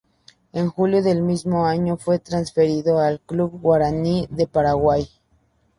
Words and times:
En 0.51 0.67
julio 0.67 1.03
del 1.03 1.21
mismo 1.21 1.67
año 1.67 1.95
fue 1.95 2.17
transferido 2.17 2.97
al 2.97 3.19
Club 3.19 3.59
Guaraní 3.61 4.25
de 4.31 4.47
Paraguay. 4.47 5.07